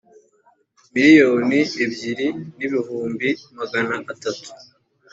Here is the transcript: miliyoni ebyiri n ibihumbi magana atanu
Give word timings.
miliyoni 0.93 1.59
ebyiri 1.83 2.27
n 2.57 2.59
ibihumbi 2.67 3.29
magana 3.57 3.93
atanu 4.11 4.43